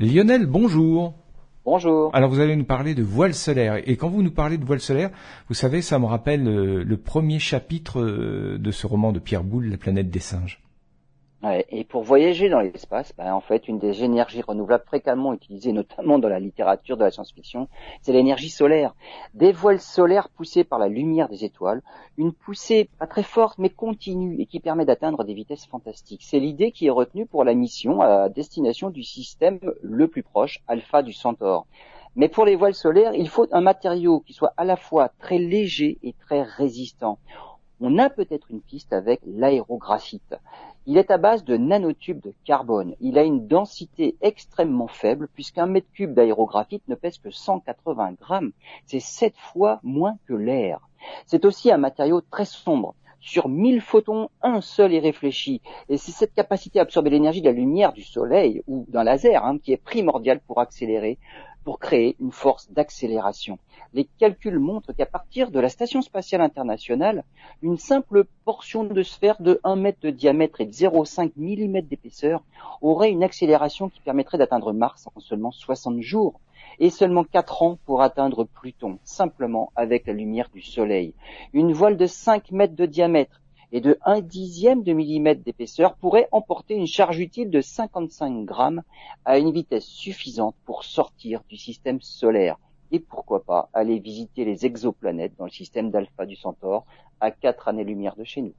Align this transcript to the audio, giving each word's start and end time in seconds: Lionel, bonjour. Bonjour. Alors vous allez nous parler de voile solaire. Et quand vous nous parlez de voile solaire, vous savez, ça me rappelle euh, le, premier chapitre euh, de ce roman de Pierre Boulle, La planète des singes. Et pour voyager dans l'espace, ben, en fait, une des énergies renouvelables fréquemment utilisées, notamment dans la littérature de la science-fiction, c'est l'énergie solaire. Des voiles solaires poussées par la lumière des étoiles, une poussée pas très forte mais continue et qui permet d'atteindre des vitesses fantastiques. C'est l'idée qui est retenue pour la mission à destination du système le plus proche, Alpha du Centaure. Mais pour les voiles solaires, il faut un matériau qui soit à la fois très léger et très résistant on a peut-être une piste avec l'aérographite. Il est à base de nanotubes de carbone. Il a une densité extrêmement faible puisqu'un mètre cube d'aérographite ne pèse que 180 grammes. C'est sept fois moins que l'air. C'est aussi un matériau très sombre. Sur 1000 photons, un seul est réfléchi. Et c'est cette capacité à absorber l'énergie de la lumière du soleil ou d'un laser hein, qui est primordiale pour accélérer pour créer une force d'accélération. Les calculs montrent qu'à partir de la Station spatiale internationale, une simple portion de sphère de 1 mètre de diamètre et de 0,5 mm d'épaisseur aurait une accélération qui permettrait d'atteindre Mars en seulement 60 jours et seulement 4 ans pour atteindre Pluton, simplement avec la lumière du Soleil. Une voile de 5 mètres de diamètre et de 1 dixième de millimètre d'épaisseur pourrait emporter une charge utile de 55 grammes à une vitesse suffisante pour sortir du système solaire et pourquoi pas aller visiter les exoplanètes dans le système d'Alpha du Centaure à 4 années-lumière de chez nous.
Lionel, 0.00 0.46
bonjour. 0.46 1.14
Bonjour. 1.64 2.14
Alors 2.14 2.30
vous 2.30 2.38
allez 2.38 2.54
nous 2.54 2.64
parler 2.64 2.94
de 2.94 3.02
voile 3.02 3.34
solaire. 3.34 3.82
Et 3.84 3.96
quand 3.96 4.08
vous 4.08 4.22
nous 4.22 4.30
parlez 4.30 4.56
de 4.56 4.64
voile 4.64 4.78
solaire, 4.78 5.10
vous 5.48 5.54
savez, 5.54 5.82
ça 5.82 5.98
me 5.98 6.06
rappelle 6.06 6.46
euh, 6.46 6.84
le, 6.84 6.96
premier 6.96 7.40
chapitre 7.40 8.00
euh, 8.00 8.58
de 8.60 8.70
ce 8.70 8.86
roman 8.86 9.10
de 9.10 9.18
Pierre 9.18 9.42
Boulle, 9.42 9.66
La 9.66 9.76
planète 9.76 10.08
des 10.08 10.20
singes. 10.20 10.62
Et 11.70 11.84
pour 11.84 12.02
voyager 12.02 12.48
dans 12.48 12.58
l'espace, 12.58 13.12
ben, 13.16 13.32
en 13.32 13.40
fait, 13.40 13.68
une 13.68 13.78
des 13.78 14.02
énergies 14.02 14.42
renouvelables 14.42 14.82
fréquemment 14.84 15.32
utilisées, 15.32 15.70
notamment 15.70 16.18
dans 16.18 16.28
la 16.28 16.40
littérature 16.40 16.96
de 16.96 17.04
la 17.04 17.12
science-fiction, 17.12 17.68
c'est 18.02 18.12
l'énergie 18.12 18.48
solaire. 18.48 18.96
Des 19.34 19.52
voiles 19.52 19.78
solaires 19.78 20.30
poussées 20.30 20.64
par 20.64 20.80
la 20.80 20.88
lumière 20.88 21.28
des 21.28 21.44
étoiles, 21.44 21.80
une 22.16 22.32
poussée 22.32 22.90
pas 22.98 23.06
très 23.06 23.22
forte 23.22 23.58
mais 23.58 23.70
continue 23.70 24.40
et 24.40 24.46
qui 24.46 24.58
permet 24.58 24.84
d'atteindre 24.84 25.22
des 25.22 25.34
vitesses 25.34 25.66
fantastiques. 25.66 26.24
C'est 26.24 26.40
l'idée 26.40 26.72
qui 26.72 26.86
est 26.86 26.90
retenue 26.90 27.26
pour 27.26 27.44
la 27.44 27.54
mission 27.54 28.00
à 28.00 28.28
destination 28.28 28.90
du 28.90 29.04
système 29.04 29.60
le 29.80 30.08
plus 30.08 30.24
proche, 30.24 30.58
Alpha 30.66 31.02
du 31.02 31.12
Centaure. 31.12 31.66
Mais 32.16 32.28
pour 32.28 32.46
les 32.46 32.56
voiles 32.56 32.74
solaires, 32.74 33.14
il 33.14 33.28
faut 33.28 33.46
un 33.52 33.60
matériau 33.60 34.18
qui 34.20 34.32
soit 34.32 34.54
à 34.56 34.64
la 34.64 34.74
fois 34.74 35.12
très 35.20 35.38
léger 35.38 35.98
et 36.02 36.14
très 36.14 36.42
résistant 36.42 37.20
on 37.80 37.98
a 37.98 38.10
peut-être 38.10 38.50
une 38.50 38.60
piste 38.60 38.92
avec 38.92 39.20
l'aérographite. 39.24 40.34
Il 40.90 40.96
est 40.96 41.10
à 41.10 41.18
base 41.18 41.44
de 41.44 41.58
nanotubes 41.58 42.22
de 42.22 42.32
carbone. 42.46 42.94
Il 43.00 43.18
a 43.18 43.22
une 43.22 43.46
densité 43.46 44.16
extrêmement 44.22 44.86
faible 44.86 45.28
puisqu'un 45.34 45.66
mètre 45.66 45.92
cube 45.92 46.14
d'aérographite 46.14 46.82
ne 46.88 46.94
pèse 46.94 47.18
que 47.18 47.30
180 47.30 48.12
grammes. 48.12 48.52
C'est 48.86 48.98
sept 48.98 49.36
fois 49.36 49.80
moins 49.82 50.16
que 50.26 50.32
l'air. 50.32 50.88
C'est 51.26 51.44
aussi 51.44 51.70
un 51.70 51.76
matériau 51.76 52.22
très 52.22 52.46
sombre. 52.46 52.94
Sur 53.20 53.50
1000 53.50 53.82
photons, 53.82 54.30
un 54.40 54.62
seul 54.62 54.94
est 54.94 55.00
réfléchi. 55.00 55.60
Et 55.90 55.98
c'est 55.98 56.12
cette 56.12 56.32
capacité 56.32 56.78
à 56.78 56.84
absorber 56.84 57.10
l'énergie 57.10 57.42
de 57.42 57.48
la 57.48 57.52
lumière 57.52 57.92
du 57.92 58.02
soleil 58.02 58.62
ou 58.66 58.86
d'un 58.88 59.04
laser 59.04 59.44
hein, 59.44 59.58
qui 59.58 59.72
est 59.72 59.76
primordiale 59.76 60.40
pour 60.40 60.58
accélérer 60.58 61.18
pour 61.64 61.78
créer 61.78 62.16
une 62.20 62.32
force 62.32 62.70
d'accélération. 62.70 63.58
Les 63.92 64.08
calculs 64.18 64.58
montrent 64.58 64.92
qu'à 64.92 65.06
partir 65.06 65.50
de 65.50 65.60
la 65.60 65.68
Station 65.68 66.02
spatiale 66.02 66.40
internationale, 66.40 67.24
une 67.62 67.78
simple 67.78 68.24
portion 68.44 68.84
de 68.84 69.02
sphère 69.02 69.40
de 69.40 69.60
1 69.64 69.76
mètre 69.76 70.00
de 70.02 70.10
diamètre 70.10 70.60
et 70.60 70.66
de 70.66 70.72
0,5 70.72 71.32
mm 71.36 71.82
d'épaisseur 71.82 72.42
aurait 72.80 73.10
une 73.10 73.22
accélération 73.22 73.88
qui 73.88 74.00
permettrait 74.00 74.38
d'atteindre 74.38 74.72
Mars 74.72 75.08
en 75.14 75.20
seulement 75.20 75.50
60 75.50 76.00
jours 76.00 76.40
et 76.78 76.90
seulement 76.90 77.24
4 77.24 77.62
ans 77.62 77.78
pour 77.86 78.02
atteindre 78.02 78.44
Pluton, 78.44 78.98
simplement 79.04 79.72
avec 79.74 80.06
la 80.06 80.12
lumière 80.12 80.50
du 80.52 80.62
Soleil. 80.62 81.14
Une 81.52 81.72
voile 81.72 81.96
de 81.96 82.06
5 82.06 82.50
mètres 82.52 82.76
de 82.76 82.86
diamètre 82.86 83.40
et 83.72 83.80
de 83.80 83.98
1 84.04 84.20
dixième 84.22 84.82
de 84.82 84.92
millimètre 84.92 85.42
d'épaisseur 85.42 85.94
pourrait 85.96 86.28
emporter 86.32 86.74
une 86.74 86.86
charge 86.86 87.18
utile 87.18 87.50
de 87.50 87.60
55 87.60 88.44
grammes 88.44 88.82
à 89.24 89.38
une 89.38 89.52
vitesse 89.52 89.86
suffisante 89.86 90.56
pour 90.64 90.84
sortir 90.84 91.42
du 91.48 91.56
système 91.56 92.00
solaire 92.00 92.58
et 92.90 93.00
pourquoi 93.00 93.44
pas 93.44 93.68
aller 93.74 93.98
visiter 93.98 94.44
les 94.44 94.64
exoplanètes 94.64 95.36
dans 95.36 95.44
le 95.44 95.50
système 95.50 95.90
d'Alpha 95.90 96.24
du 96.24 96.36
Centaure 96.36 96.86
à 97.20 97.30
4 97.30 97.68
années-lumière 97.68 98.16
de 98.16 98.24
chez 98.24 98.42
nous. 98.42 98.54